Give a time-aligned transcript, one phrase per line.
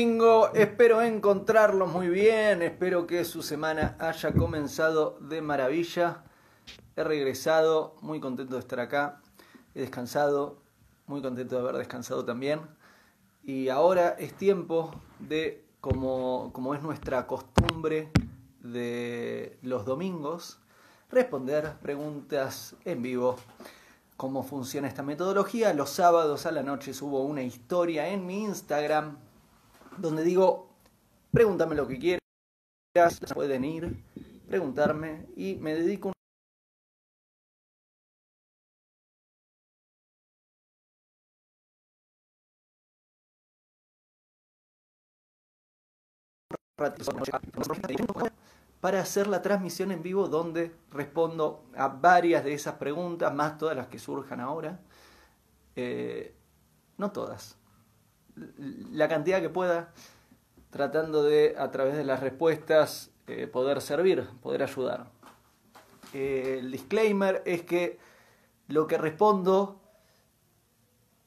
[0.00, 6.24] Espero encontrarlos muy bien, espero que su semana haya comenzado de maravilla.
[6.96, 9.20] He regresado, muy contento de estar acá,
[9.74, 10.56] he descansado,
[11.06, 12.60] muy contento de haber descansado también.
[13.44, 18.10] Y ahora es tiempo de, como, como es nuestra costumbre
[18.60, 20.60] de los domingos,
[21.10, 23.36] responder preguntas en vivo
[24.16, 25.74] cómo funciona esta metodología.
[25.74, 29.18] Los sábados a la noche subo una historia en mi Instagram
[29.98, 30.68] donde digo,
[31.32, 32.20] pregúntame lo que quieras,
[33.34, 34.02] pueden ir,
[34.48, 36.14] preguntarme y me dedico un
[48.80, 53.76] para hacer la transmisión en vivo donde respondo a varias de esas preguntas, más todas
[53.76, 54.80] las que surjan ahora.
[55.76, 56.34] Eh,
[56.96, 57.59] no todas,
[58.92, 59.92] la cantidad que pueda,
[60.70, 65.10] tratando de, a través de las respuestas, eh, poder servir, poder ayudar.
[66.12, 67.98] Eh, el disclaimer es que
[68.68, 69.80] lo que respondo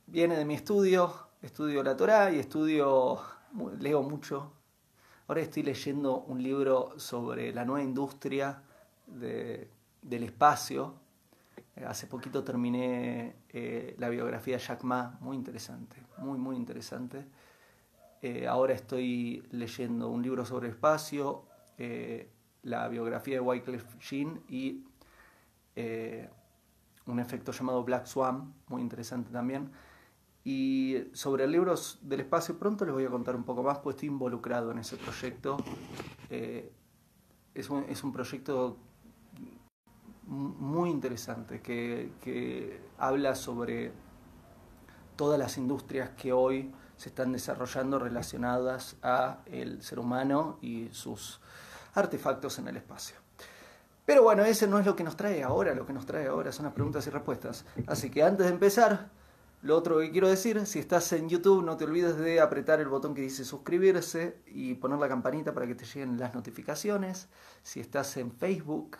[0.07, 3.21] viene de mi estudio, estudio la Torah y estudio,
[3.79, 4.51] leo mucho.
[5.27, 8.61] Ahora estoy leyendo un libro sobre la nueva industria
[9.07, 10.95] del espacio,
[11.81, 17.25] hace poquito terminé eh, la biografía de Jack Ma, muy interesante, muy, muy interesante.
[18.21, 21.45] Eh, ahora estoy leyendo un libro sobre espacio,
[22.61, 24.85] la biografía de Wycliffe Jean y
[27.05, 29.69] un efecto llamado Black Swan, muy interesante también.
[30.45, 34.09] Y sobre libros del espacio pronto les voy a contar un poco más, pues estoy
[34.09, 35.57] involucrado en ese proyecto.
[36.29, 38.77] es, un, es un proyecto
[40.27, 43.91] muy interesante que, habla sobre
[45.15, 51.41] todas las industrias que hoy se están desarrollando relacionadas a el ser humano y sus
[51.93, 53.17] artefactos en el espacio.
[54.05, 56.51] Pero bueno, ese no es lo que nos trae ahora, lo que nos trae ahora
[56.51, 57.65] son las preguntas y respuestas.
[57.87, 59.09] Así que antes de empezar,
[59.61, 62.89] lo otro que quiero decir, si estás en YouTube, no te olvides de apretar el
[62.89, 67.29] botón que dice suscribirse y poner la campanita para que te lleguen las notificaciones.
[67.63, 68.97] Si estás en Facebook,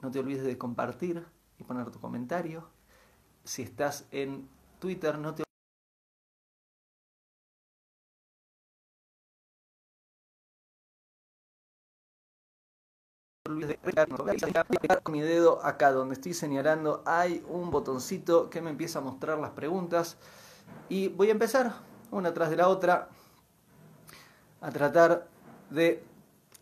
[0.00, 1.24] no te olvides de compartir
[1.58, 2.68] y poner tu comentario.
[3.44, 4.48] Si estás en
[4.78, 5.42] Twitter, no te
[13.48, 18.98] olvides de con mi dedo acá donde estoy señalando hay un botoncito que me empieza
[18.98, 20.18] a mostrar las preguntas
[20.90, 21.72] y voy a empezar
[22.10, 23.08] una tras de la otra
[24.60, 25.28] a tratar
[25.70, 26.04] de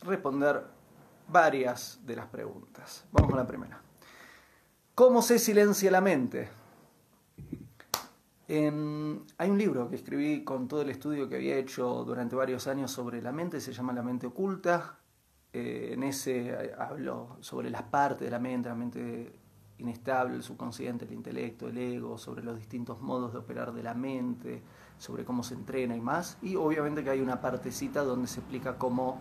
[0.03, 0.76] responder
[1.29, 3.05] varias de las preguntas.
[3.13, 3.81] Vamos a la primera.
[4.95, 6.49] ¿Cómo se silencia la mente?
[8.49, 12.93] hay un libro que escribí con todo el estudio que había hecho durante varios años
[12.93, 14.99] sobre la mente, se llama La mente oculta.
[15.53, 19.41] Eh, en ese eh, hablo sobre las partes de la mente, la mente
[19.79, 23.95] inestable, el subconsciente, el intelecto, el ego, sobre los distintos modos de operar de la
[23.95, 24.63] mente,
[24.99, 26.39] sobre cómo se entrena y más.
[26.43, 29.21] Y obviamente que hay una partecita donde se explica cómo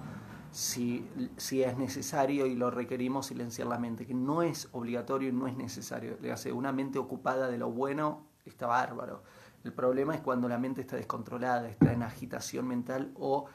[0.56, 1.06] si,
[1.36, 5.48] si, es necesario y lo requerimos silenciar la mente, que no es obligatorio y no
[5.48, 6.18] es necesario.
[6.22, 9.22] Le una mente ocupada de lo bueno está bárbaro.
[9.66, 13.48] El problema es cuando la mente está descontrolada, está en agitación mental o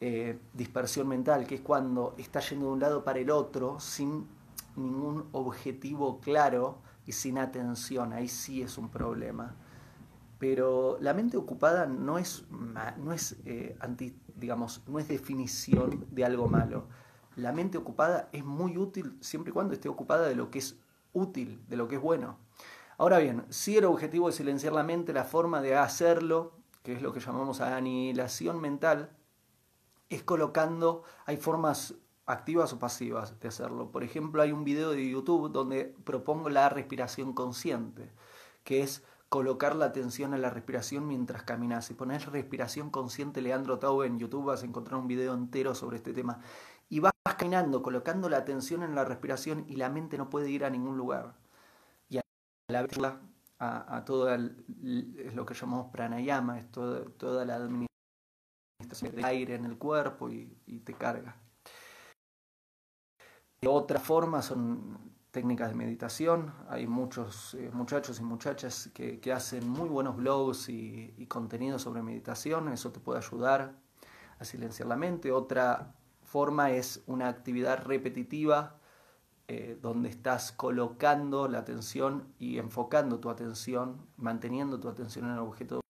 [0.00, 4.26] eh, dispersión mental, que es cuando está yendo de un lado para el otro sin
[4.74, 8.14] ningún objetivo claro y sin atención.
[8.14, 9.54] Ahí sí es un problema.
[10.38, 16.24] Pero la mente ocupada no es, no es eh, anti, digamos, no es definición de
[16.24, 16.88] algo malo.
[17.36, 20.78] La mente ocupada es muy útil siempre y cuando esté ocupada de lo que es
[21.12, 22.38] útil, de lo que es bueno.
[22.98, 26.52] Ahora bien, si el objetivo de silenciar la mente, la forma de hacerlo,
[26.82, 29.10] que es lo que llamamos anihilación mental,
[30.08, 31.94] es colocando, hay formas
[32.26, 33.90] activas o pasivas de hacerlo.
[33.90, 38.10] Por ejemplo, hay un video de YouTube donde propongo la respiración consciente,
[38.64, 41.86] que es colocar la atención en la respiración mientras caminas.
[41.86, 45.96] Si pones respiración consciente Leandro Tau en YouTube vas a encontrar un video entero sobre
[45.96, 46.40] este tema.
[46.88, 50.64] Y vas caminando, colocando la atención en la respiración y la mente no puede ir
[50.64, 51.34] a ningún lugar.
[52.08, 52.22] Y a
[52.68, 52.98] la vez
[53.58, 57.86] a, a todo es lo que llamamos pranayama, es toda la administración
[59.14, 61.36] del aire en el cuerpo y, te carga.
[63.66, 66.54] Otra forma son técnicas de meditación.
[66.70, 72.00] Hay muchos eh, muchachos y muchachas que, hacen muy buenos blogs y, y contenido sobre
[72.00, 72.72] meditación.
[72.72, 73.74] Eso te puede ayudar
[74.38, 75.32] a silenciar la mente.
[75.32, 75.92] Otra
[76.22, 78.78] forma es una actividad repetitiva
[79.46, 85.40] eh, donde estás colocando la atención y enfocando tu atención, manteniendo tu atención en el
[85.40, 85.82] objeto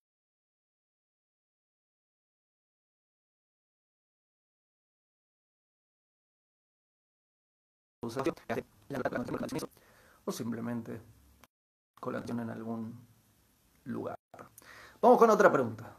[10.25, 11.01] o simplemente
[12.01, 12.95] colación en algún
[13.85, 14.17] lugar.
[15.01, 15.93] Vamos con otra pregunta.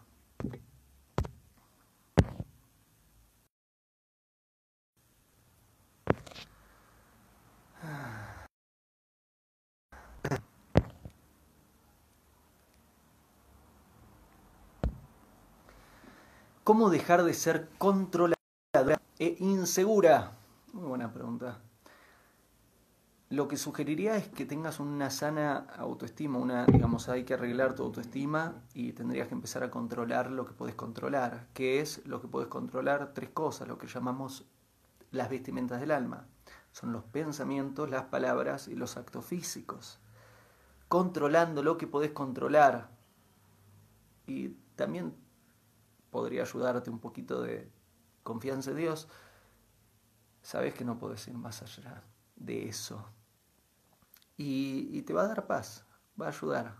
[16.63, 20.33] ¿Cómo dejar de ser controladora e insegura?
[20.73, 21.61] Muy buena pregunta.
[23.29, 27.83] Lo que sugeriría es que tengas una sana autoestima, una, digamos, hay que arreglar tu
[27.83, 31.47] autoestima y tendrías que empezar a controlar lo que puedes controlar.
[31.53, 33.13] ¿Qué es lo que puedes controlar?
[33.13, 34.45] Tres cosas, lo que llamamos
[35.11, 36.25] las vestimentas del alma.
[36.71, 39.99] Son los pensamientos, las palabras y los actos físicos.
[40.87, 42.89] Controlando lo que podés controlar.
[44.25, 45.13] Y también
[46.11, 47.69] podría ayudarte un poquito de
[48.23, 49.07] confianza en Dios,
[50.41, 52.03] sabes que no puedes ir más allá
[52.35, 53.05] de eso.
[54.37, 55.85] Y, te va a dar paz,
[56.19, 56.75] va a ayudar.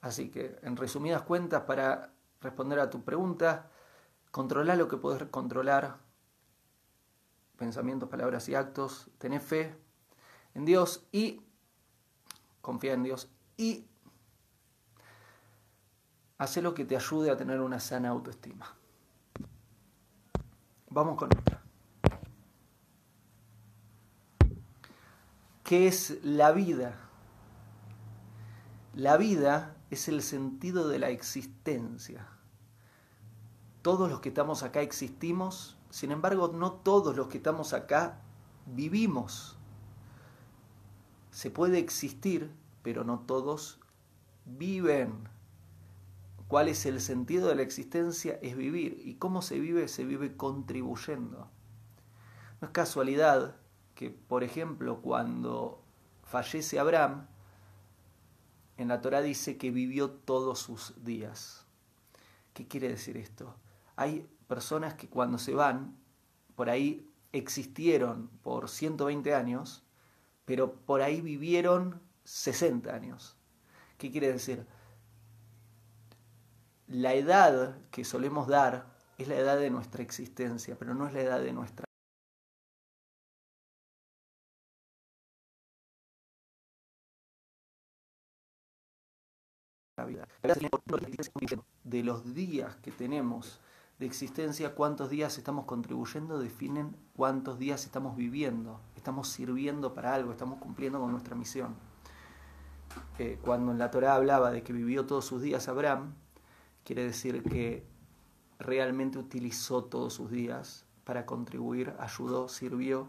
[0.00, 3.70] Así que, en resumidas cuentas, para responder a tu pregunta,
[4.30, 5.98] controla lo que puedes controlar,
[7.56, 9.76] pensamientos, palabras y actos, tener fe
[10.54, 11.42] en Dios y
[12.62, 13.88] confía en Dios y
[16.38, 18.74] Hace lo que te ayude a tener una sana autoestima.
[20.90, 21.55] Vamos con otra.
[25.66, 26.94] ¿Qué es la vida?
[28.94, 32.28] La vida es el sentido de la existencia.
[33.82, 38.20] Todos los que estamos acá existimos, sin embargo, no todos los que estamos acá
[38.66, 39.56] vivimos.
[41.32, 42.48] Se puede existir,
[42.84, 43.80] pero no todos
[44.44, 45.28] viven
[46.46, 49.02] cuál es el sentido de la existencia, es vivir.
[49.04, 49.88] ¿Y cómo se vive?
[49.88, 51.50] Se vive contribuyendo.
[52.60, 53.56] No es casualidad
[53.96, 55.82] que, por ejemplo, cuando
[56.22, 57.26] fallece Abraham,
[58.76, 61.66] en la Torah dice que vivió todos sus días.
[62.54, 63.56] ¿Qué quiere decir esto?
[63.96, 65.96] Hay personas que cuando se van,
[66.54, 69.82] por ahí existieron por 120 años,
[70.44, 73.36] pero por ahí vivieron 60 años.
[73.98, 74.64] ¿Qué quiere decir?
[76.88, 78.86] la edad que solemos dar
[79.18, 81.85] es la edad de nuestra existencia, pero no es la edad de nuestra
[91.84, 93.60] De los días que tenemos
[93.98, 100.32] de existencia, cuántos días estamos contribuyendo, definen cuántos días estamos viviendo, estamos sirviendo para algo,
[100.32, 101.74] estamos cumpliendo con nuestra misión.
[103.18, 106.14] Eh, cuando en la Torah hablaba de que vivió todos sus días Abraham,
[106.84, 107.86] quiere decir que
[108.58, 113.08] realmente utilizó todos sus días para contribuir, ayudó, sirvió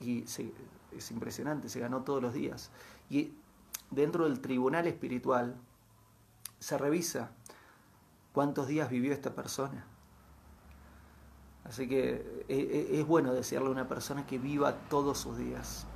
[0.00, 2.70] y es impresionante, se ganó todos los días.
[3.08, 3.32] Y
[3.90, 5.56] dentro del tribunal espiritual
[6.60, 7.30] se revisa
[8.32, 9.84] cuántos días vivió esta persona.
[11.64, 15.86] Así que e, e, es bueno decirle a una persona que viva todos sus días.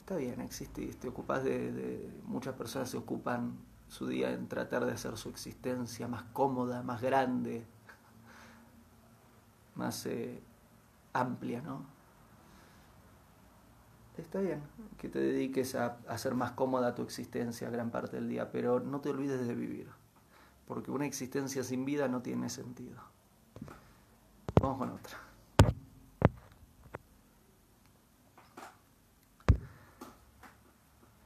[0.00, 3.56] Está bien, existe, te ocupas de, de muchas personas se ocupan
[3.88, 7.64] su día en tratar de hacer su existencia más cómoda, más grande,
[9.74, 10.42] más eh,
[11.12, 11.84] amplia, ¿no?
[14.18, 14.62] Está bien
[14.98, 19.00] que te dediques a hacer más cómoda tu existencia gran parte del día, pero no
[19.00, 19.88] te olvides de vivir,
[20.66, 23.00] porque una existencia sin vida no tiene sentido.
[24.60, 25.18] Vamos con otra.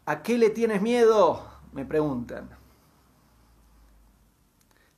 [0.06, 1.44] ¿A qué le tienes miedo?
[1.72, 2.48] me preguntan.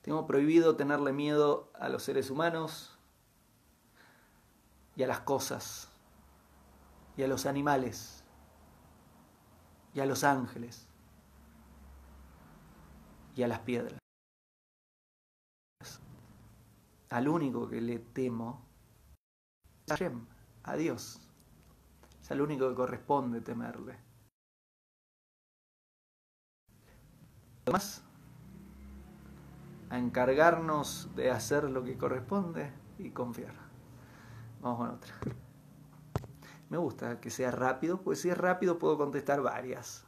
[0.03, 2.97] Tengo prohibido tenerle miedo a los seres humanos
[4.95, 5.88] y a las cosas
[7.19, 8.23] y a los animales
[9.93, 10.87] y a los ángeles
[13.35, 13.99] y a las piedras.
[17.11, 18.65] Al único que le temo
[19.87, 20.01] es
[20.63, 21.21] a Dios.
[22.23, 23.99] Es al único que corresponde temerle.
[27.73, 28.03] más
[29.91, 33.55] a encargarnos de hacer lo que corresponde y confiar.
[34.63, 35.48] Vamos con otra.
[36.69, 40.05] Me gusta que sea rápido, pues si es rápido puedo contestar varias.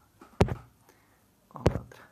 [1.52, 2.08] Otra.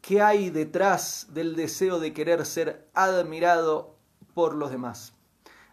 [0.00, 3.96] ¿Qué hay detrás del deseo de querer ser admirado
[4.34, 5.12] por los demás.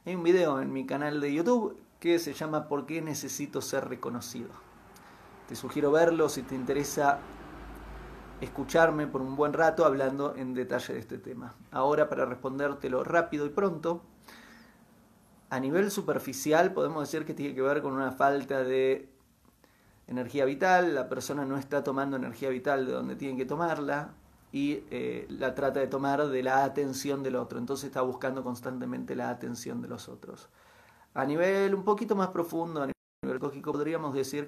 [0.06, 3.88] Hay un video en mi canal de YouTube que se llama ¿Por qué necesito ser
[3.88, 4.50] reconocido?
[5.48, 7.20] Te sugiero verlo si te interesa
[8.42, 11.56] escucharme por un buen rato hablando en detalle de este tema.
[11.72, 14.02] Ahora para respondértelo rápido y pronto,
[15.50, 19.10] a nivel superficial podemos decir que tiene que ver con una falta de
[20.08, 24.14] energía vital, la persona no está tomando energía vital de donde tiene que tomarla
[24.52, 29.16] y eh, la trata de tomar de la atención del otro, entonces está buscando constantemente
[29.16, 30.50] la atención de los otros.
[31.14, 34.48] A nivel un poquito más profundo, a nivel lógico, podríamos decir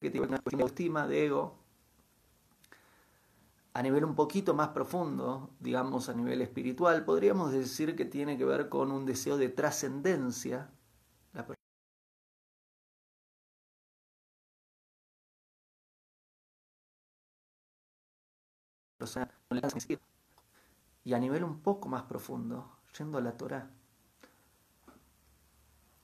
[0.00, 1.65] que tiene una cuestión de autoestima, de ego.
[3.76, 8.46] A nivel un poquito más profundo, digamos a nivel espiritual, podríamos decir que tiene que
[8.46, 10.70] ver con un deseo de trascendencia.
[21.04, 23.68] Y a nivel un poco más profundo, yendo a la Torah,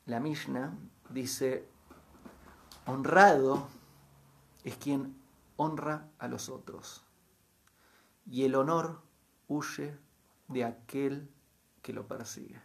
[0.04, 0.76] la Mishnah
[1.08, 1.66] dice,
[2.84, 3.66] honrado
[4.62, 5.16] es quien
[5.56, 7.01] honra a los otros.
[8.26, 9.02] Y el honor
[9.48, 9.98] huye
[10.48, 11.30] de aquel
[11.82, 12.60] que lo persigue.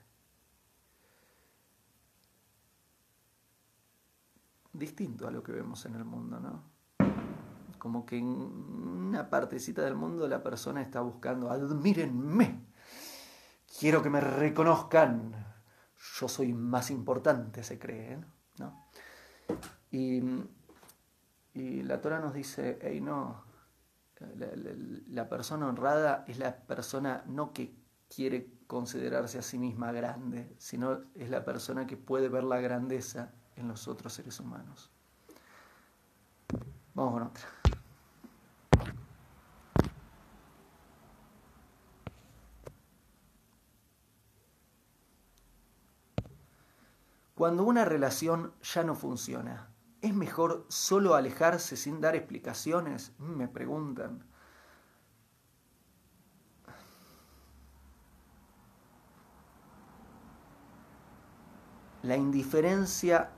[4.74, 6.64] Distinto a lo que vemos en el mundo, ¿no?
[7.80, 12.66] Como que en una partecita del mundo la persona está buscando, admírenme,
[13.80, 15.34] quiero que me reconozcan,
[16.20, 18.20] yo soy más importante, se cree,
[18.58, 18.88] ¿no?
[19.92, 20.22] Y
[21.58, 23.44] y la Torah nos dice, hey, no,
[25.10, 27.76] la, persona honrada es la persona no que
[28.14, 33.34] quiere considerarse a sí misma grande, sino es la persona que puede ver la grandeza
[33.56, 34.92] en los otros seres humanos.
[36.94, 37.48] Vamos con otra.
[47.36, 49.70] Cuando una relación ya no funciona,
[50.02, 53.14] ¿Es mejor solo alejarse sin dar explicaciones?
[53.20, 54.24] Me preguntan.
[62.04, 63.32] La indiferencia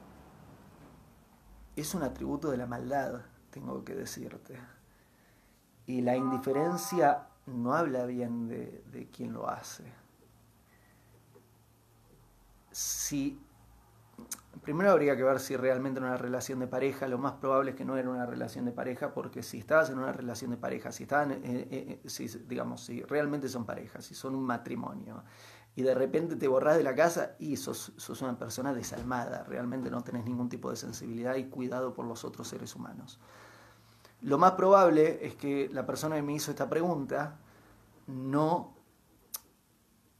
[1.76, 4.60] es un atributo de la maldad, tengo que decirte.
[5.88, 9.92] Y la indiferencia no habla bien de, quien lo hace.
[12.72, 13.42] Si
[14.62, 17.78] primero habría que ver si realmente era una relación de pareja, lo más probable es
[17.78, 20.92] que no era una relación de pareja, porque si estabas en una relación de pareja,
[20.92, 21.68] si estaban, eh, eh,
[22.04, 25.24] eh, si, digamos, si realmente son parejas, si son un matrimonio,
[25.76, 29.90] y de repente te borras de la casa y sos, sos una persona desalmada, realmente
[29.90, 33.20] no tenés ningún tipo de sensibilidad y cuidado por los otros seres humanos.
[34.22, 37.40] Lo más probable es que la persona que me hizo esta pregunta
[38.08, 38.76] no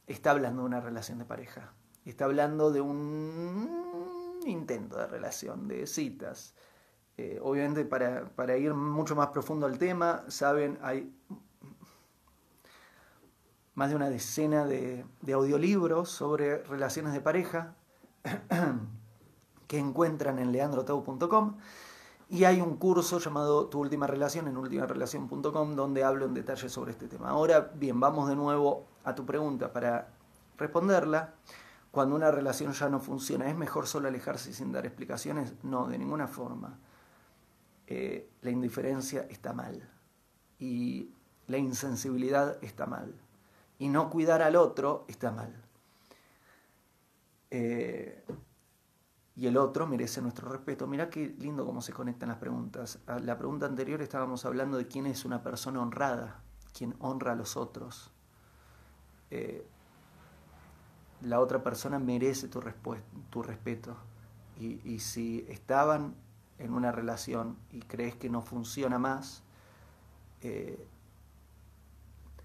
[0.06, 4.09] está hablando de una relación de pareja, está hablando de un
[4.46, 6.54] intento de relación, de citas.
[7.16, 11.12] Eh, obviamente para, ir mucho más profundo al tema, saben, hay
[13.74, 17.74] más de una decena de, audiolibros sobre relaciones de pareja
[19.66, 21.56] que encuentran en leandrotau.com
[22.30, 26.92] y hay un curso llamado Tu última relación en ultimarelación.com donde hablo en detalle sobre
[26.92, 27.28] este tema.
[27.30, 30.08] Ahora bien, vamos de nuevo a tu pregunta para
[30.56, 31.34] responderla.
[31.90, 35.54] Cuando una relación ya no funciona, ¿es mejor solo alejarse sin dar explicaciones?
[35.64, 36.78] No, de ninguna forma.
[37.86, 39.88] Eh, la indiferencia está mal
[40.60, 41.10] y
[41.48, 43.12] la insensibilidad está mal
[43.78, 45.52] y no cuidar al otro está mal.
[47.50, 48.24] Eh,
[49.34, 50.86] y el otro merece nuestro respeto.
[50.86, 52.98] Mirá qué lindo cómo se conectan las preguntas.
[53.06, 56.42] A la pregunta anterior estábamos hablando de quién es una persona honrada,
[56.76, 58.12] quién honra a los otros.
[59.30, 59.66] Eh,
[61.22, 62.62] la otra persona merece tu,
[63.30, 63.96] tu respeto.
[64.58, 66.14] Y, si estaban
[66.58, 69.42] en una relación y crees que no funciona más,
[70.42, 70.86] eh,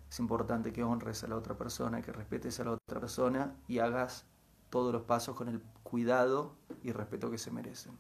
[0.10, 3.80] es importante que honres a la otra persona, que respetes a la otra persona y
[3.80, 4.26] hagas
[4.70, 7.98] todos los pasos con el cuidado y respeto que se merecen.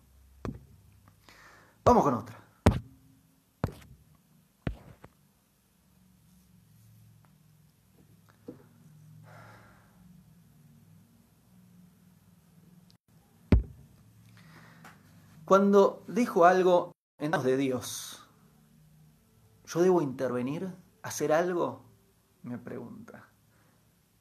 [1.83, 2.44] Vamos con otra.
[15.45, 18.27] Cuando dejo algo en manos de Dios,
[19.67, 20.73] ¿yo debo intervenir?
[21.03, 21.85] ¿Hacer algo?
[22.41, 23.29] Me pregunta.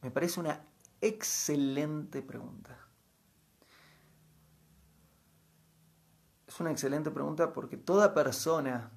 [0.02, 0.60] Me parece una
[1.00, 2.78] excelente pregunta.
[6.46, 8.90] Es una excelente pregunta porque toda persona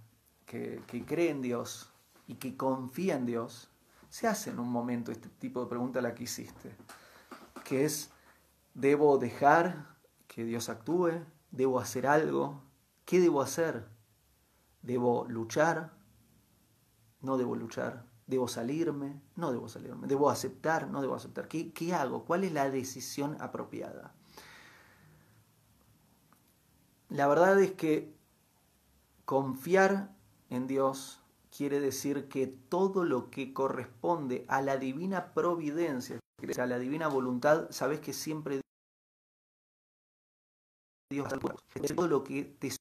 [0.46, 1.89] que, que, cree en Dios
[2.27, 3.69] y que confía en Dios,
[4.10, 6.75] se hace en un momento este tipo de pregunta la que hiciste,
[7.63, 8.12] que es,
[8.74, 9.96] ¿debo dejar
[10.27, 11.24] que Dios actúe?
[11.57, 12.67] Debo hacer algo,
[13.07, 13.87] ¿Qué debo hacer?
[14.81, 15.93] ¿Debo luchar?
[17.21, 18.05] ¿No debo luchar?
[18.27, 19.21] ¿Debo salirme?
[19.37, 20.07] No debo salirme.
[20.07, 20.89] ¿Debo aceptar?
[20.89, 21.47] No debo aceptar.
[21.47, 22.25] ¿Qué, qué hago?
[22.25, 24.13] ¿Cuál es la decisión apropiada?
[27.07, 28.13] La verdad es que
[29.23, 30.13] confiar
[30.49, 31.21] en Dios
[31.55, 36.19] quiere decir que todo lo que corresponde a la divina providencia,
[36.59, 38.59] a la divina voluntad, sabes que siempre
[41.09, 41.29] Dios
[41.95, 42.71] todo lo que te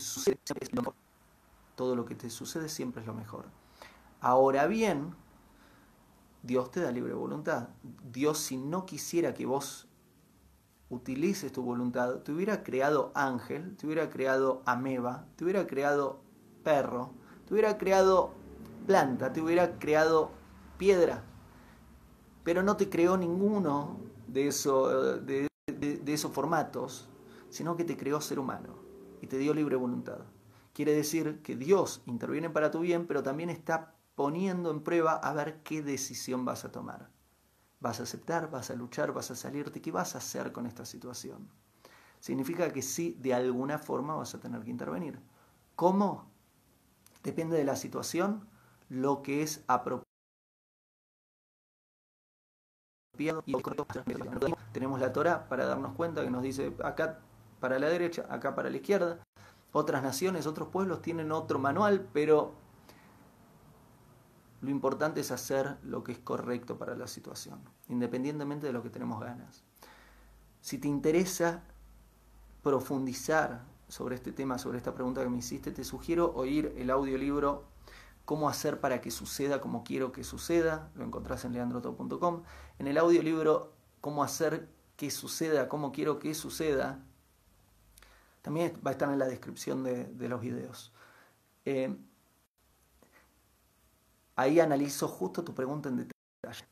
[0.00, 0.94] sucede es lo mejor.
[1.76, 3.46] Todo lo que te sucede siempre es lo mejor.
[4.20, 5.14] Ahora bien,
[6.42, 7.68] Dios te da libre voluntad.
[8.10, 9.86] Dios si no quisiera que vos
[10.88, 16.20] utilices tu voluntad, te hubiera creado ángel, te hubiera creado ameba, te hubiera creado
[16.64, 17.12] perro,
[17.46, 18.32] te hubiera creado
[18.86, 20.30] planta, te hubiera creado
[20.78, 21.22] piedra,
[22.42, 25.20] pero no te creó ninguno de, eso,
[26.06, 27.08] esos formatos,
[27.50, 28.76] sino que te creó ser humano
[29.20, 30.20] y te dio libre voluntad.
[30.72, 35.32] Quiere decir que Dios interviene para tu bien, pero también está poniendo en prueba a
[35.32, 37.10] ver qué decisión vas a tomar.
[37.80, 38.50] ¿Vas a aceptar?
[38.50, 39.12] ¿Vas a luchar?
[39.12, 39.80] ¿Vas a salirte?
[39.80, 41.48] ¿Qué vas a hacer con esta situación?
[42.20, 45.20] Significa que sí, de alguna forma vas a tener que intervenir.
[45.76, 46.30] ¿Cómo?
[47.22, 48.48] Depende de la situación,
[48.88, 50.07] lo que es apropiado.
[53.46, 53.54] Y
[54.72, 57.20] tenemos la Torah para darnos cuenta que nos dice acá
[57.60, 59.18] para la derecha, acá para la izquierda.
[59.72, 62.54] Otras naciones, otros pueblos tienen otro manual, pero
[64.60, 68.90] lo importante es hacer lo que es correcto para la situación, independientemente de lo que
[68.90, 69.62] tenemos ganas.
[70.60, 71.62] Si te interesa
[72.62, 77.67] profundizar sobre este tema, sobre esta pregunta que me hiciste, te sugiero oír el audiolibro
[78.28, 80.90] Cómo hacer para que suceda como quiero que suceda.
[80.94, 82.42] Lo encontrás en leandroto.com.
[82.78, 87.00] En el audiolibro Cómo hacer que suceda como quiero que suceda,
[88.42, 90.92] también va a estar en la descripción de, los videos.
[91.64, 91.96] Eh,
[94.36, 96.68] Ahí analizo justo tu pregunta en detalle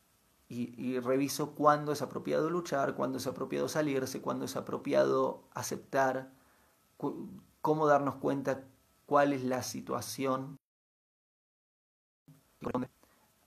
[0.48, 6.30] y, reviso cuándo es apropiado luchar, cuándo es apropiado salirse, cuándo es apropiado aceptar,
[7.62, 8.62] cómo darnos cuenta
[9.06, 10.58] cuál es la situación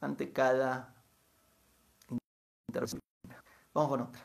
[0.01, 0.93] ante cada
[2.67, 3.01] intervención.
[3.73, 4.21] Vamos con otra.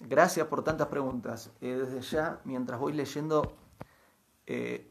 [0.00, 1.50] Gracias por tantas preguntas.
[1.60, 3.56] Eh, desde ya, mientras voy leyendo,
[4.46, 4.90] eh,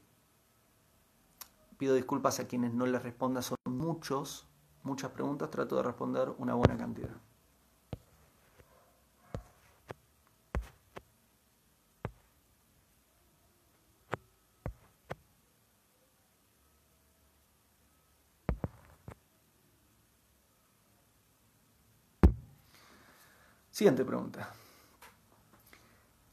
[1.80, 4.46] Pido disculpas a quienes no les responda, son muchos,
[4.84, 7.16] muchas preguntas, trato de responder una buena cantidad.
[23.80, 24.52] Siguiente pregunta.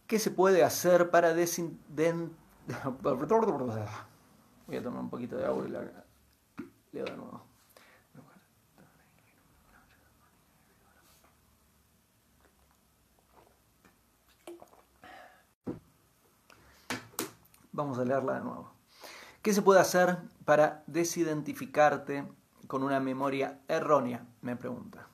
[0.08, 2.36] ¿Qué se puede hacer para desindentar...
[4.66, 5.82] Voy a tomar un poquito de agua y la
[6.90, 7.44] leo de nuevo.
[17.70, 18.72] Vamos a leerla de nuevo.
[19.40, 22.26] ¿Qué se puede hacer para desidentificarte
[22.66, 24.26] con una memoria errónea?
[24.42, 25.06] Me pregunta.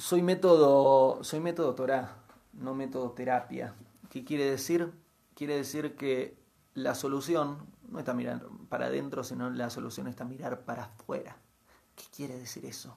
[0.00, 2.16] Soy método, soy método Torah,
[2.54, 3.74] no método terapia.
[4.08, 4.94] ¿Qué quiere decir?
[5.34, 6.38] quiere decir que
[6.72, 11.36] la solución no está mirar para adentro, sino la solución está mirar para afuera.
[11.96, 12.96] ¿Qué quiere decir eso?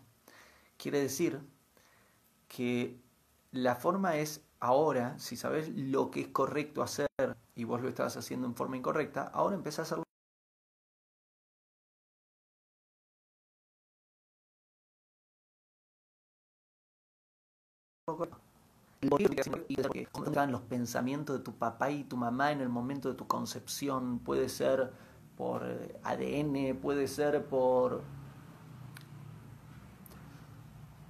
[0.77, 1.41] Quiere decir
[2.47, 3.01] que
[3.51, 7.09] la forma es ahora, si sabes lo que es correcto hacer
[7.53, 10.02] y vos lo estás haciendo en forma incorrecta, ahora empezás a hacerlo.
[19.67, 19.75] Y
[20.51, 24.19] los pensamientos de tu papá y tu mamá en el momento de tu concepción.
[24.19, 24.91] Puede ser
[25.37, 28.01] por eh, ADN, puede ser por,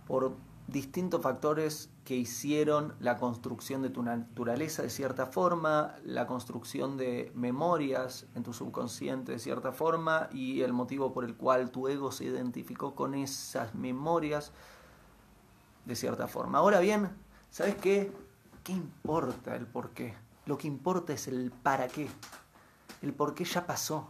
[0.07, 0.35] por
[0.67, 7.31] distintos factores que hicieron la construcción de tu naturaleza de cierta forma, la construcción de
[7.35, 12.11] memorias en tu subconsciente de cierta forma y el motivo por el cual tu ego
[12.11, 14.51] se identificó con esas memorias
[15.85, 16.59] de cierta forma.
[16.59, 17.09] Ahora bien,
[17.53, 18.11] ¿Sabes qué?
[18.63, 20.15] ¿Qué importa el por qué?
[20.47, 22.09] Lo que importa es el para qué.
[23.03, 24.09] El por qué ya pasó.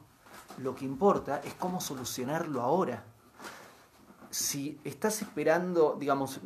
[0.60, 3.04] Lo que importa es cómo solucionarlo ahora.
[4.30, 6.40] Si estás esperando, digamos,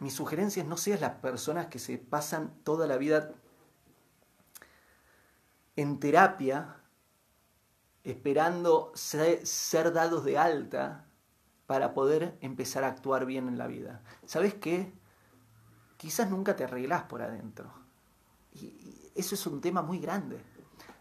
[0.00, 3.30] mi sugerencia es no seas las personas que se pasan toda la vida
[5.76, 6.74] en terapia
[8.02, 11.06] esperando ser, dados de alta
[11.68, 14.02] para poder empezar a actuar bien en la vida.
[14.26, 14.92] ¿Sabes qué?
[16.02, 17.70] Quizás nunca te arreglás por adentro.
[18.54, 18.74] Y
[19.14, 20.40] eso es un tema muy grande.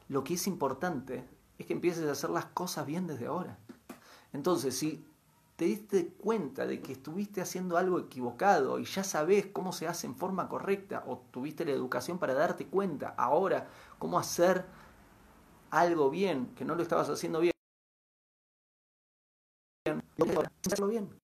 [0.10, 3.58] Lo que es importante es que empieces a hacer las cosas bien desde ahora.
[4.32, 5.04] Entonces, si
[5.56, 10.06] te diste cuenta de que estuviste haciendo algo equivocado y ya sabes cómo se hace
[10.06, 14.66] en forma correcta o tuviste la educación para darte cuenta ahora cómo hacer
[15.72, 17.54] algo bien, que no lo estabas haciendo bien,
[20.64, 21.21] hacerlo bien.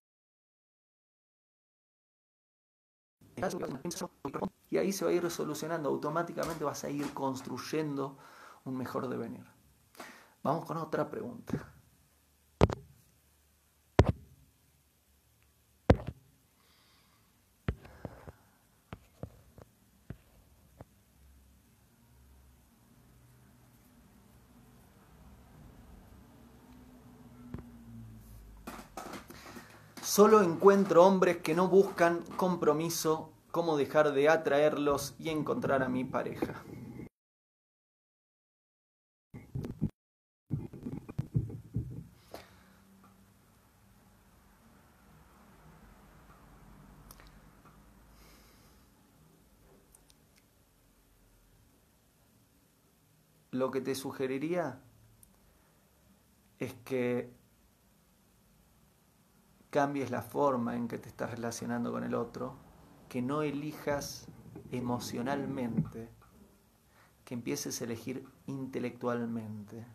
[4.70, 8.18] Y ahí se va a ir resolucionando, automáticamente vas a ir construyendo
[8.66, 9.46] un mejor devenir.
[10.44, 11.74] Vamos con otra pregunta.
[30.18, 36.06] Solo encuentro hombres que no buscan compromiso, cómo dejar de atraerlos y encontrar a mi
[36.06, 36.56] pareja.
[53.52, 54.82] Lo que te sugeriría
[56.58, 57.30] es que
[59.78, 62.56] cambies la forma en que te estás relacionando con el otro,
[63.10, 64.26] que no elijas
[64.72, 66.10] emocionalmente,
[67.24, 69.86] que empieces a elegir intelectualmente,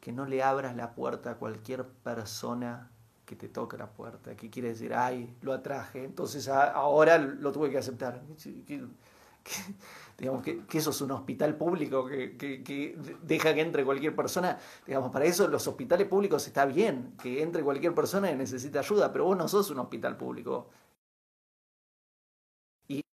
[0.00, 2.92] que no le abras la puerta a cualquier persona
[3.26, 7.70] que te toque la puerta, que quiere decir, ay, lo atraje, entonces ahora lo tuve
[7.70, 8.22] que aceptar
[10.18, 14.58] digamos, que, eso es un hospital público que, deja que entre cualquier persona.
[14.86, 19.12] Digamos, para eso los hospitales públicos está bien, que entre cualquier persona que necesita ayuda,
[19.12, 20.70] pero vos no sos un hospital público.
[22.88, 23.04] Y,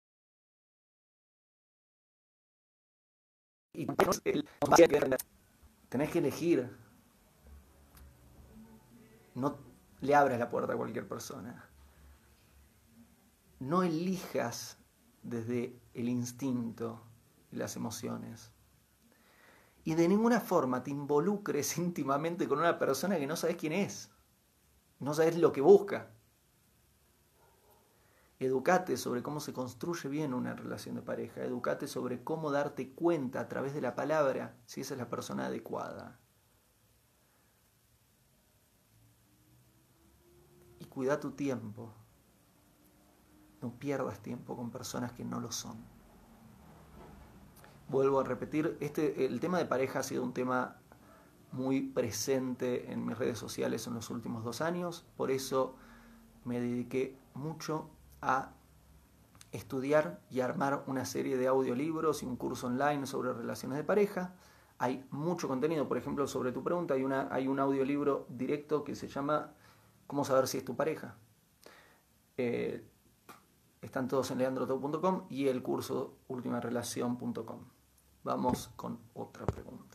[3.74, 3.86] y
[5.88, 6.70] tenés que elegir.
[9.34, 9.58] No
[10.00, 11.68] le abras la puerta a cualquier persona.
[13.58, 14.78] No elijas
[15.22, 17.00] desde el instinto
[17.50, 18.50] y las emociones.
[19.84, 24.10] Y de ninguna forma te involucres íntimamente con una persona que no sabes quién es,
[24.98, 26.10] no sabes lo que busca.
[28.40, 33.40] Educate sobre cómo se construye bien una relación de pareja, educate sobre cómo darte cuenta
[33.40, 36.18] a través de la palabra si esa es la persona adecuada.
[40.80, 41.94] Y cuida tu tiempo.
[43.64, 45.78] No pierdas tiempo con personas que no lo son.
[47.88, 50.76] Vuelvo a repetir, este, el tema de pareja ha sido un tema
[51.50, 55.76] muy presente en mis redes sociales en los últimos dos años, por eso
[56.44, 57.88] me dediqué mucho
[58.20, 58.52] a
[59.50, 64.34] estudiar y armar una serie de audiolibros y un curso online sobre relaciones de pareja.
[64.76, 68.94] Hay mucho contenido, por ejemplo, sobre tu pregunta, hay, una, hay un audiolibro directo que
[68.94, 69.54] se llama
[70.06, 71.16] ¿Cómo saber si es tu pareja?
[72.36, 72.90] Eh,
[73.84, 77.60] están todos en leandroto.com y el curso ultimarelación.com.
[78.22, 79.93] Vamos con otra pregunta.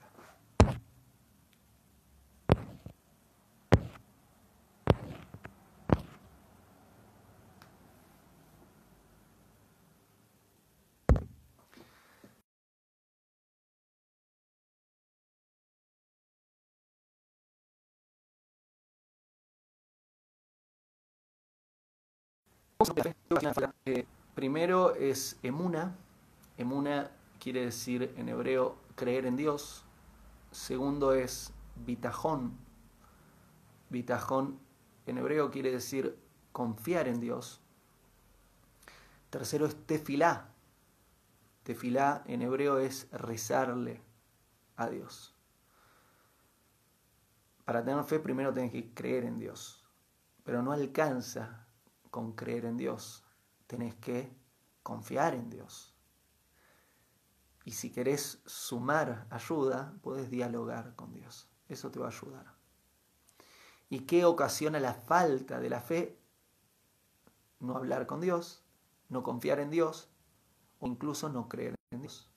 [23.85, 25.97] Eh, primero es emuna.
[26.57, 29.83] Emuna quiere decir en hebreo creer en Dios.
[30.51, 32.57] Segundo es bitajón.
[33.89, 34.59] Bitajón
[35.07, 36.17] en hebreo quiere decir
[36.53, 37.59] confiar en Dios.
[39.29, 40.47] Tercero es tefilá.
[41.63, 44.01] Tefilá en hebreo es rezarle
[44.77, 45.35] a Dios.
[47.65, 49.85] Para tener fe primero tienes que creer en Dios,
[50.45, 51.68] pero no alcanza
[52.09, 53.23] con creer en Dios,
[53.67, 54.35] tenés que
[54.83, 55.95] confiar en Dios.
[57.65, 61.47] Y si querés sumar ayuda, puedes dialogar con Dios.
[61.67, 62.55] Eso te va a ayudar.
[63.89, 66.19] ¿Y qué ocasiona la falta de la fe?
[67.59, 68.63] No hablar con Dios,
[69.09, 70.09] no confiar en Dios
[70.79, 72.31] o incluso no creer en Dios.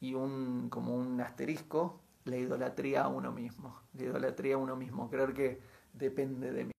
[0.00, 3.80] Y un, como un asterisco, la idolatría a uno mismo.
[3.94, 6.72] La idolatría a uno mismo, creer que depende de mí.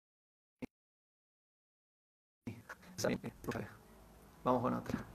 [4.44, 5.11] Vamos con otra.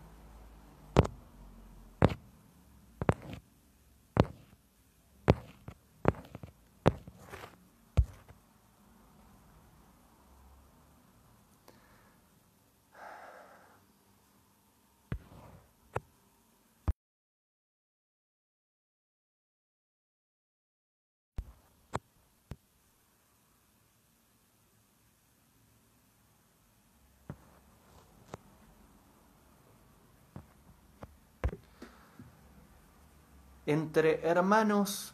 [33.67, 35.13] Entre hermanos,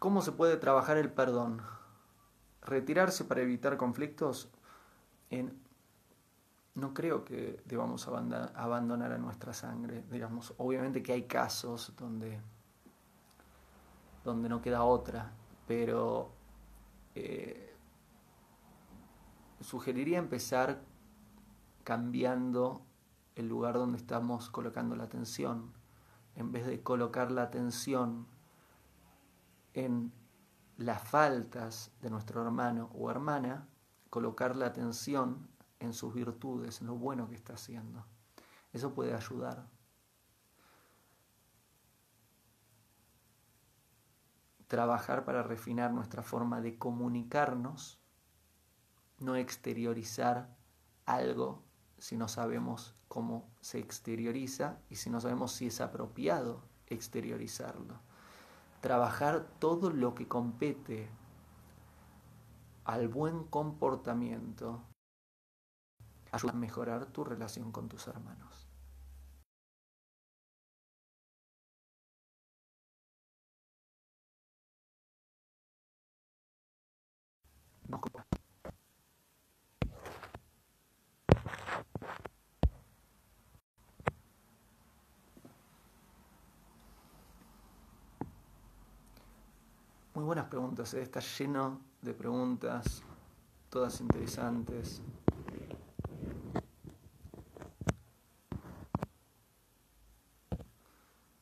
[0.00, 1.62] ¿cómo se puede trabajar el perdón?
[2.62, 4.50] Retirarse para evitar conflictos.
[5.30, 5.56] En,
[6.74, 10.02] no creo que debamos abandonar a nuestra sangre.
[10.10, 12.40] Digamos, obviamente que hay casos donde,
[14.24, 15.30] donde no queda otra,
[15.68, 16.32] pero
[17.14, 17.72] eh,
[19.60, 20.80] sugeriría empezar
[21.84, 22.82] cambiando
[23.36, 25.77] el lugar donde estamos colocando la atención.
[26.38, 28.28] En vez de colocar la atención
[29.74, 30.12] en
[30.76, 33.66] las faltas de nuestro hermano o hermana,
[34.08, 35.48] colocar la atención
[35.80, 38.06] en sus virtudes, en lo bueno que está haciendo.
[38.72, 39.66] Eso puede ayudar.
[44.68, 48.00] Trabajar para refinar nuestra forma de comunicarnos,
[49.18, 50.56] no exteriorizar
[51.04, 51.64] algo
[51.98, 58.00] si no sabemos cómo se exterioriza y si no sabemos si es apropiado exteriorizarlo.
[58.80, 61.08] Trabajar todo lo que compete
[62.84, 64.82] al buen comportamiento
[66.32, 68.68] ayuda a mejorar tu relación con tus hermanos.
[90.18, 91.02] Muy buenas preguntas, ¿eh?
[91.02, 93.04] está lleno de preguntas,
[93.70, 95.00] todas interesantes.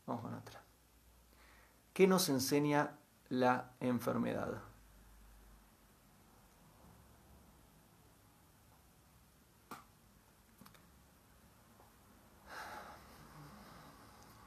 [0.04, 0.62] Vamos con otra.
[1.94, 2.98] ¿Qué nos enseña
[3.30, 4.60] la enfermedad?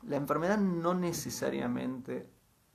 [0.04, 2.30] La enfermedad no necesariamente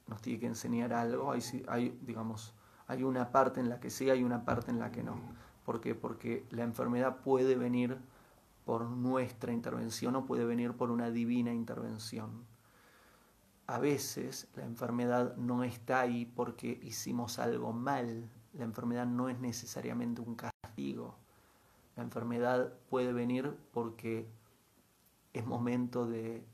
[0.06, 2.54] nos tiene que enseñar algo, hay, digamos,
[2.86, 5.16] hay una parte en la que sí, hay una parte en la que no.
[5.64, 5.94] ¿Por qué?
[5.94, 7.98] Porque la enfermedad puede venir
[8.64, 12.44] por nuestra intervención o puede venir por una divina intervención.
[13.66, 18.30] A veces la enfermedad no está ahí porque hicimos algo mal.
[18.52, 21.16] La enfermedad no es necesariamente un castigo.
[21.96, 24.28] La enfermedad puede venir porque
[25.32, 26.44] es momento de,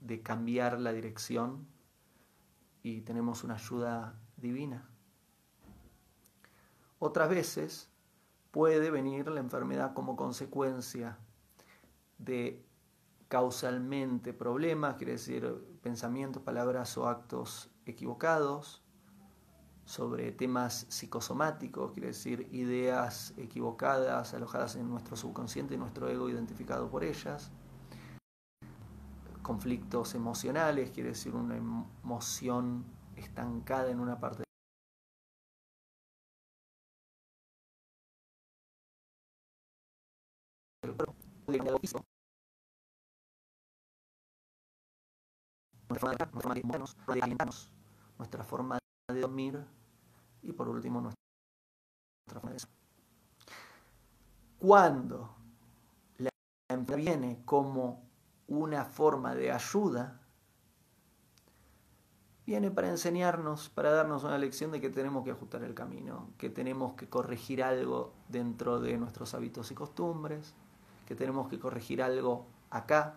[0.00, 1.66] de cambiar la dirección
[2.86, 4.88] y tenemos una ayuda divina.
[7.00, 7.90] Otras veces
[8.52, 11.18] puede venir la enfermedad como consecuencia
[12.18, 12.64] de
[13.26, 18.84] causalmente problemas, quiere decir pensamientos, palabras o actos equivocados,
[19.84, 26.88] sobre temas psicosomáticos, quiere decir ideas equivocadas alojadas en nuestro subconsciente y nuestro ego identificado
[26.88, 27.50] por ellas
[29.46, 34.42] conflictos emocionales, quiere decir una emoción estancada en una parte
[40.82, 41.14] del cuerpo,
[45.90, 47.70] nuestra forma de alimentarnos,
[48.18, 48.78] nuestra forma
[49.12, 49.64] de dormir
[50.42, 51.20] y por último nuestra
[52.32, 52.58] forma de
[54.58, 55.36] Cuando
[56.18, 56.30] la
[56.68, 58.05] enfermedad viene como
[58.48, 60.20] una forma de ayuda,
[62.46, 66.48] viene para enseñarnos, para darnos una lección de que tenemos que ajustar el camino, que
[66.48, 70.54] tenemos que corregir algo dentro de nuestros hábitos y costumbres,
[71.06, 73.16] que tenemos que corregir algo acá,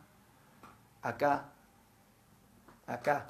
[1.03, 1.51] acá,
[2.87, 3.27] acá.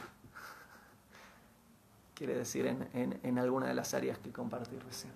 [2.16, 5.12] Quiere decir en, en alguna de las áreas que compartí recién.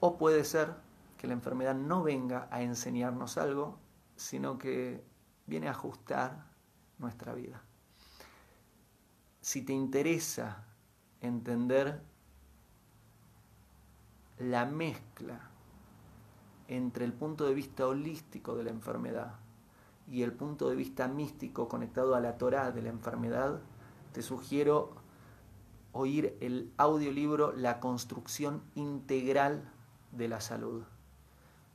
[0.00, 0.74] O puede ser
[1.18, 3.78] que la enfermedad no venga a enseñarnos algo,
[4.20, 5.02] sino que
[5.46, 6.44] viene a ajustar
[6.98, 7.62] nuestra vida.
[9.40, 10.62] Si te interesa
[11.22, 12.02] entender
[14.38, 15.40] la mezcla
[16.68, 19.36] entre el punto de vista holístico de la enfermedad
[20.06, 23.62] y el punto de vista místico conectado a la Torah de la enfermedad,
[24.12, 24.96] te sugiero
[25.92, 29.72] oír el audiolibro La construcción integral
[30.12, 30.84] de la salud.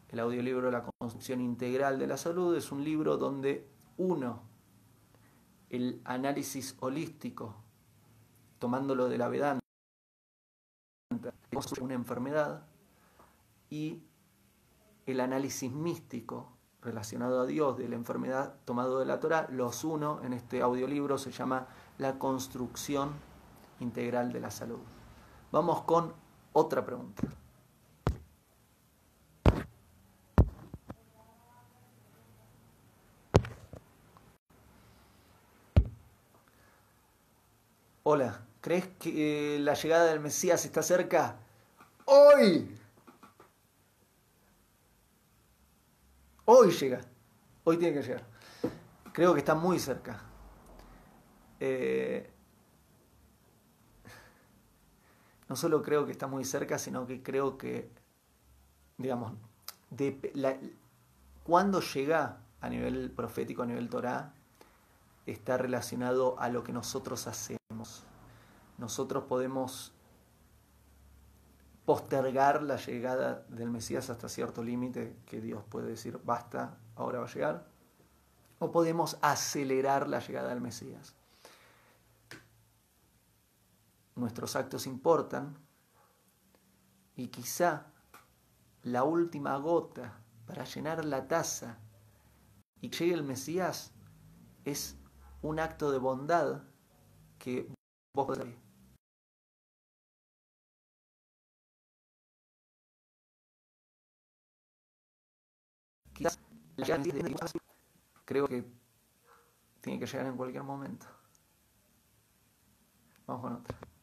[0.10, 4.44] El audiolibro La construcción integral de la salud es un libro donde uno,
[5.70, 7.56] el análisis holístico,
[8.60, 9.62] tomándolo de la Vedanta,
[11.82, 12.68] una enfermedad,
[13.70, 14.04] y
[15.06, 20.22] el análisis místico relacionado a Dios de la enfermedad tomado de la Torah, los uno
[20.24, 23.12] en este audiolibro se llama La construcción
[23.80, 24.80] integral de la salud.
[25.52, 26.14] Vamos con
[26.54, 27.24] otra pregunta.
[38.08, 41.38] Hola, ¿crees que la llegada del Mesías está cerca?
[42.06, 42.78] Hoy.
[46.46, 47.02] Hoy llega.
[47.64, 48.24] Hoy tiene que llegar.
[49.12, 50.22] Creo que está muy cerca.
[51.60, 52.30] Eh,
[55.50, 57.90] no solo creo que está muy cerca, sino que creo que,
[59.00, 59.34] digamos,
[59.90, 60.60] de, la,
[61.44, 64.32] cuando llega a nivel profético, a nivel Torah,
[65.26, 67.65] está relacionado a lo que nosotros hacemos.
[68.78, 69.94] Nosotros podemos
[71.86, 77.26] postergar la llegada del Mesías hasta cierto límite que Dios puede decir, basta, ahora va
[77.26, 77.68] a llegar,
[78.60, 81.16] o podemos acelerar la llegada del Mesías.
[84.16, 85.58] Nuestros actos importan
[87.16, 87.88] y quizá
[88.84, 91.78] la última gota para llenar la taza
[92.82, 93.92] y que llegue el Mesías
[94.64, 94.96] es
[95.42, 96.64] un acto de bondad
[97.46, 97.68] que
[98.16, 98.56] vos podés
[106.16, 106.40] Quizás
[108.26, 108.64] creo que
[109.82, 111.06] tiene que llegar en cualquier momento.
[113.28, 113.95] Vamos con otra.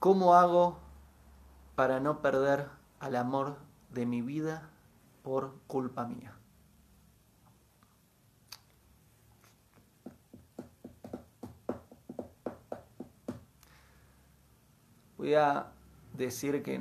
[0.00, 0.78] ¿Cómo hago
[1.74, 2.68] para no perder
[3.00, 3.56] al amor
[3.90, 4.70] de mi vida
[5.24, 6.36] por culpa mía?
[15.16, 15.72] Voy a
[16.12, 16.80] decir que,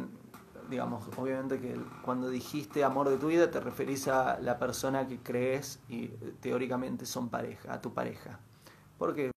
[0.69, 5.23] digamos, obviamente que cuando dijiste amor de tu vida te referís a la persona que
[5.23, 8.39] crees y teóricamente son pareja, a tu pareja.
[8.99, 9.31] Porque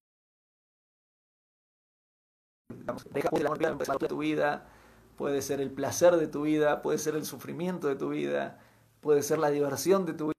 [2.99, 4.67] ser de tu vida,
[5.17, 8.59] puede ser el placer de tu vida, puede ser el sufrimiento de tu vida,
[9.01, 10.35] puede ser la diversión de tu vida.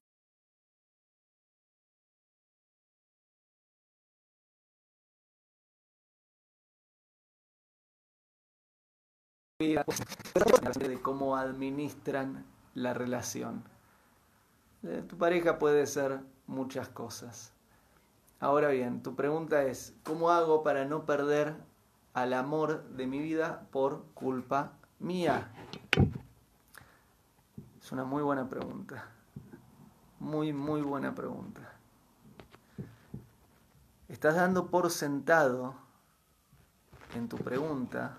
[9.59, 13.63] de cómo administran la relación.
[14.83, 17.53] Eh, tu pareja puede ser muchas cosas.
[18.39, 21.55] Ahora bien, tu pregunta es, ¿cómo hago para no perder
[22.13, 25.51] al amor de mi vida por culpa mía?
[27.81, 29.05] Es una muy buena pregunta.
[30.19, 31.73] Muy, muy buena pregunta.
[34.07, 35.75] Estás dando por sentado
[37.15, 38.17] en tu pregunta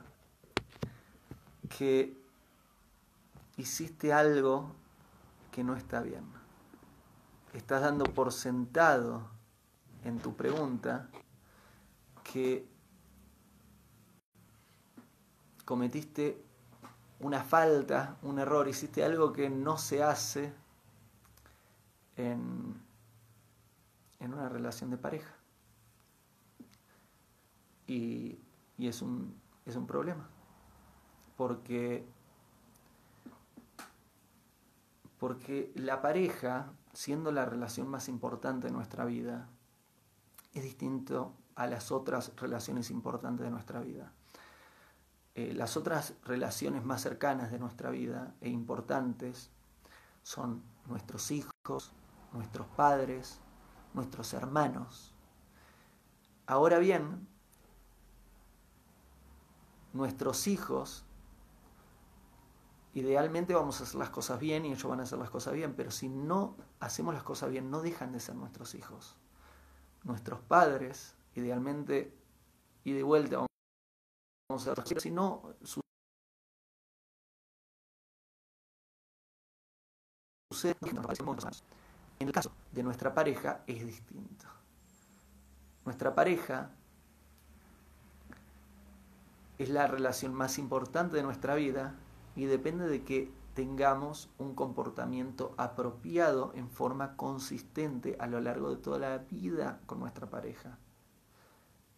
[1.78, 2.16] que
[3.57, 4.72] hiciste algo
[5.50, 6.24] que no está bien.
[7.52, 9.28] Estás dando por sentado
[10.02, 11.09] en tu pregunta
[12.24, 12.68] que
[15.64, 16.42] cometiste
[17.20, 20.53] una falta, un error, hiciste algo que no se hace
[22.16, 22.74] en,
[24.20, 25.34] en una relación de pareja.
[27.86, 28.38] Y,
[28.78, 29.34] y es, un,
[29.66, 30.28] es un problema.
[31.36, 32.07] Porque,
[35.18, 39.49] porque la pareja, siendo la relación más importante de nuestra vida,
[40.53, 44.12] es distinto a las otras relaciones importantes de nuestra vida.
[45.35, 49.51] Eh, las otras relaciones más cercanas de nuestra vida e importantes
[50.22, 51.93] son nuestros hijos,
[52.32, 53.41] nuestros padres,
[53.95, 55.12] nuestros hermanos.
[56.47, 57.26] Ahora bien,
[59.93, 61.05] nuestros hijos,
[62.93, 65.74] idealmente vamos a hacer las cosas bien y ellos van a hacer las cosas bien,
[65.74, 69.16] pero si no hacemos las cosas bien, no dejan de ser nuestros hijos.
[70.05, 72.16] Nuestros padres, idealmente,
[72.85, 73.47] y de vuelta
[74.55, 75.55] vamos sino
[82.20, 84.46] en el caso de nuestra pareja es distinto.
[85.84, 86.70] Nuestra pareja
[89.59, 91.94] es la relación más importante de nuestra vida
[92.36, 98.76] y depende de que tengamos un comportamiento apropiado en forma consistente a lo largo de
[98.76, 100.78] toda la vida con nuestra pareja.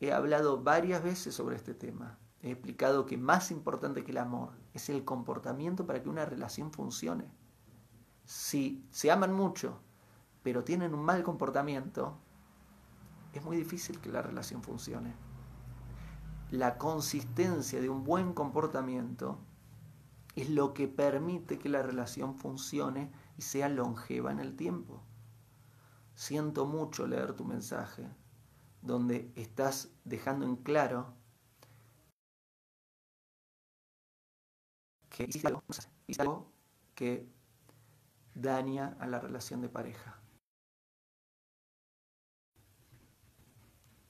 [0.00, 4.52] He hablado varias veces sobre este tema he explicado que más importante que el amor
[4.74, 7.24] es el comportamiento para que una relación funcione.
[8.24, 9.80] Si se aman mucho,
[10.42, 12.18] pero tienen un mal comportamiento,
[13.32, 15.14] es muy difícil que la relación funcione.
[16.50, 19.38] La consistencia de un buen comportamiento
[20.36, 25.02] es lo que permite que la relación funcione y sea longeva en el tiempo.
[26.14, 28.08] Siento mucho leer tu mensaje,
[28.82, 31.14] donde estás dejando en claro
[35.16, 35.48] que hiciste
[36.18, 36.52] algo,
[36.94, 37.26] que
[38.34, 40.20] daña a la relación de pareja.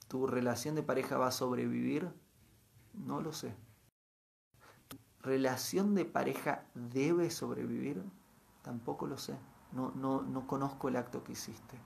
[0.09, 2.11] ¿Tu relación de pareja va a sobrevivir?
[2.93, 3.55] No lo sé.
[4.89, 8.03] ¿Tu relación de pareja debe sobrevivir?
[8.61, 9.37] Tampoco lo sé.
[9.71, 11.77] No, no, no conozco el acto que hiciste.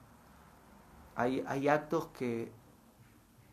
[1.16, 2.52] Hay, hay actos que,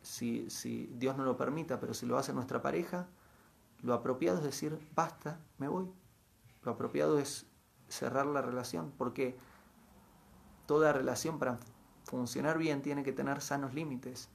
[0.00, 3.08] si, si Dios no lo permita, pero si lo hace nuestra pareja,
[3.82, 5.90] lo apropiado es decir, basta, me voy.
[6.62, 7.46] Lo apropiado es
[7.88, 9.36] cerrar la relación, porque
[10.66, 11.58] toda relación para
[12.04, 14.28] funcionar bien tiene que tener sanos límites.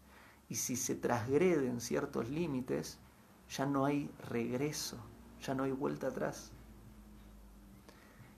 [0.50, 3.00] Y si se transgreden ciertos límites,
[3.50, 4.98] ya no hay regreso,
[5.41, 6.52] ya no hay vuelta atrás.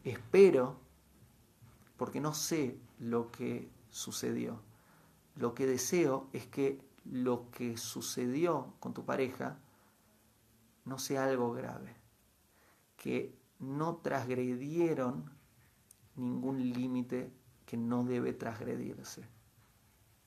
[0.03, 0.77] Espero,
[1.97, 4.61] porque no sé lo que sucedió,
[5.35, 9.57] lo que deseo es que lo que sucedió con tu pareja
[10.85, 11.95] no sea algo grave,
[12.97, 15.31] que no transgredieron
[16.15, 17.31] ningún límite
[17.65, 19.27] que no debe transgredirse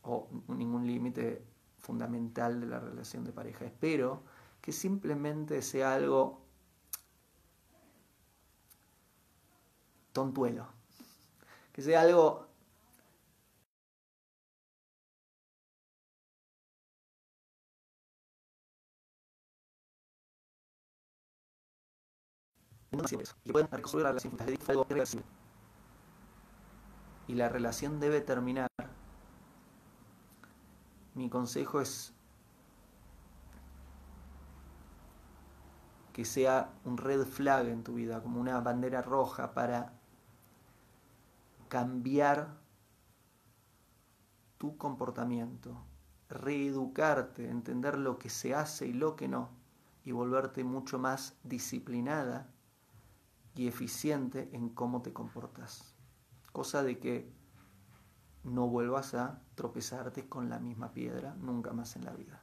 [0.03, 1.45] o ningún límite
[1.79, 3.65] fundamental de la relación de pareja.
[3.65, 4.23] Espero
[4.61, 6.43] que simplemente sea algo
[10.13, 10.67] tontuelo,
[11.73, 12.48] que sea algo
[27.27, 28.69] Y la relación debe terminar.
[31.15, 32.15] Mi consejo es
[36.13, 39.93] que sea un red flag en tu vida, como una bandera roja para
[41.69, 42.57] cambiar
[44.57, 45.85] tu comportamiento,
[46.29, 49.51] reeducarte, entender lo que se hace y lo que no,
[50.05, 52.49] y volverte mucho más disciplinada
[53.59, 55.97] y eficiente en cómo te comportas.
[56.53, 57.35] Cosa de que
[58.45, 62.41] no vuelvas a tropezarte con la misma piedra nunca más en la vida.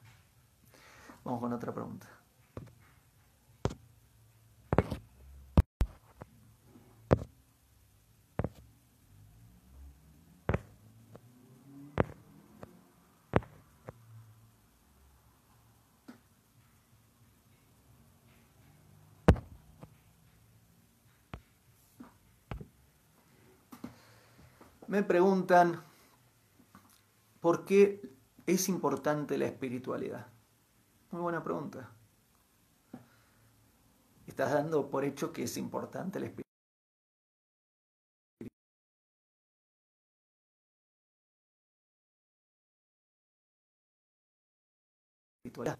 [1.23, 2.14] Vamos con otra pregunta.
[24.95, 25.83] Me preguntan
[27.41, 28.15] por qué
[28.45, 30.25] es importante la espiritualidad.
[31.11, 31.91] Muy buena pregunta.
[34.25, 36.27] Estás dando por hecho que es importante la
[45.43, 45.77] espiritualidad.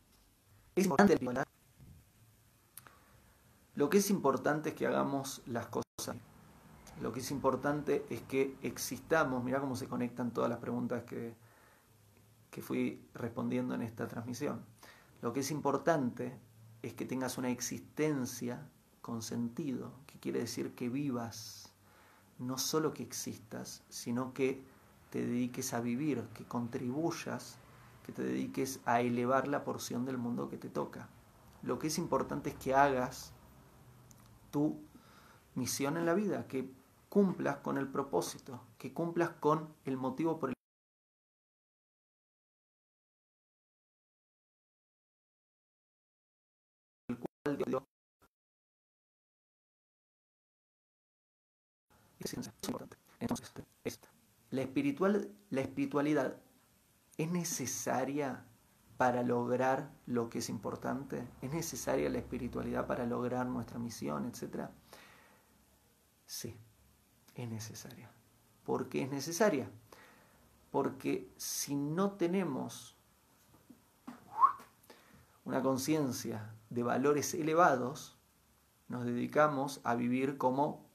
[0.76, 1.47] Es importante la.
[3.76, 5.86] Lo que es importante es que hagamos las cosas
[7.01, 11.35] lo que es importante es que existamos, mira cómo se conectan todas las preguntas que,
[12.49, 14.63] que fui respondiendo en esta transmisión.
[15.21, 16.37] Lo que es importante
[16.81, 18.69] es que tengas una existencia
[19.01, 21.73] con sentido, que quiere decir que vivas,
[22.39, 24.63] no solo que existas, sino que
[25.09, 27.57] te dediques a vivir, que contribuyas,
[28.05, 31.09] que te dediques a elevar la porción del mundo que te toca.
[31.61, 33.31] Lo que es importante es que hagas
[34.51, 34.77] tu
[35.55, 36.69] misión en la vida, que
[37.10, 40.56] cumplas con el propósito, que cumplas con el motivo por el
[47.18, 47.84] cual Dios
[52.20, 52.97] es importante.
[53.20, 53.51] Entonces,
[53.84, 54.10] esta.
[54.51, 56.38] La, espiritual, la espiritualidad
[57.18, 58.45] es necesaria
[58.97, 64.70] para lograr lo que es importante, es necesaria la espiritualidad para lograr nuestra misión, etc.
[66.26, 66.58] Sí,
[67.36, 68.09] es necesaria.
[68.65, 69.69] ¿Por qué es necesaria?
[70.71, 72.95] Porque si no tenemos
[75.43, 78.17] una conciencia de valores elevados,
[78.88, 80.86] nos dedicamos a vivir como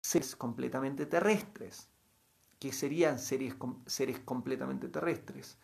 [0.00, 1.88] seres completamente terrestres.
[2.58, 3.54] ¿Qué serían seres,
[3.86, 5.56] seres completamente terrestres?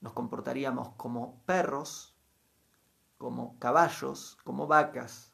[0.00, 2.16] Nos comportaríamos como perros,
[3.18, 5.32] como caballos, como vacas,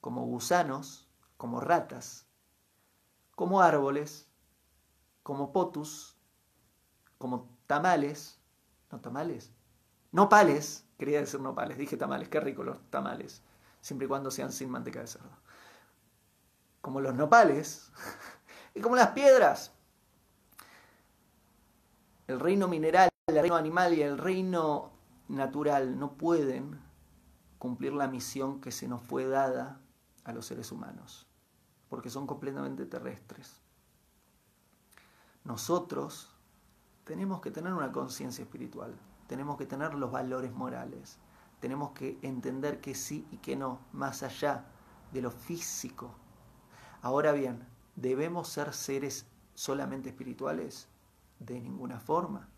[0.00, 2.28] como gusanos, como ratas,
[3.34, 4.28] como árboles,
[5.22, 6.16] como potus,
[7.18, 8.38] como tamales,
[8.90, 9.50] no tamales,
[10.12, 13.42] nopales, quería decir nopales, dije tamales, qué rico los tamales,
[13.80, 15.36] siempre y cuando sean sin manteca de cerdo.
[16.80, 17.90] Como los nopales
[18.74, 19.72] y como las piedras.
[22.26, 24.90] El reino mineral, el reino animal y el reino
[25.28, 26.80] natural no pueden
[27.58, 29.80] cumplir la misión que se nos fue dada
[30.24, 31.26] a los seres humanos,
[31.94, 33.60] porque son completamente terrestres.
[35.44, 36.28] Nosotros
[37.04, 38.96] tenemos que tener una conciencia espiritual,
[39.28, 41.18] tenemos que tener los valores morales,
[41.60, 44.66] tenemos que entender que sí y que no, más allá
[45.12, 46.12] de lo físico.
[47.00, 47.64] Ahora bien,
[47.94, 50.88] ¿debemos ser seres solamente espirituales?
[51.38, 52.48] De ninguna forma.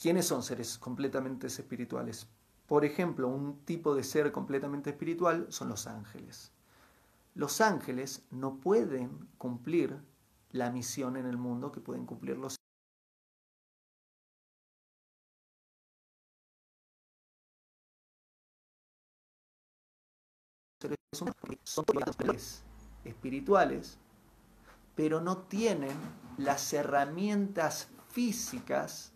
[0.00, 2.26] ¿Quiénes son seres completamente espirituales?
[2.66, 6.55] Por ejemplo, un tipo de ser completamente espiritual son los ángeles.
[7.36, 10.02] Los ángeles no pueden cumplir
[10.52, 12.56] la misión en el mundo que pueden cumplir los
[20.80, 21.36] seres humanos.
[21.64, 21.84] Son
[23.04, 23.98] espirituales,
[24.94, 25.94] pero no tienen
[26.38, 29.12] las herramientas físicas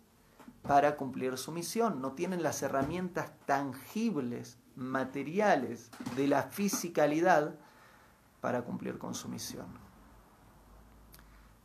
[0.61, 7.59] para cumplir su misión, no tienen las herramientas tangibles, materiales de la fisicalidad
[8.41, 9.67] para cumplir con su misión.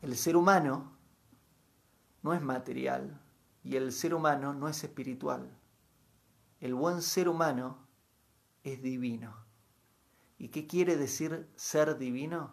[0.02, 0.92] El ser humano
[2.22, 3.20] no es material
[3.64, 5.50] y el ser humano no es espiritual.
[6.60, 7.78] El buen ser humano
[8.62, 9.34] es divino.
[10.38, 12.52] ¿Y qué quiere decir ser divino?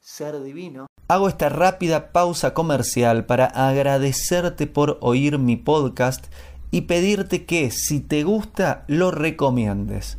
[0.00, 6.26] Ser divino Hago esta rápida pausa comercial para agradecerte por oír mi podcast
[6.72, 10.18] y pedirte que si te gusta lo recomiendes.